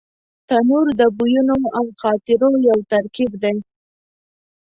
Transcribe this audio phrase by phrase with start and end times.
[0.47, 3.57] تنور د بویونو او خاطرو یو ترکیب دی